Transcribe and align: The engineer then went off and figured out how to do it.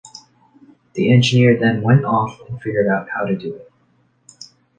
The 0.93 1.13
engineer 1.13 1.59
then 1.59 1.83
went 1.83 2.05
off 2.05 2.39
and 2.49 2.59
figured 2.59 2.87
out 2.87 3.07
how 3.15 3.23
to 3.25 3.35
do 3.37 3.53
it. 3.53 3.71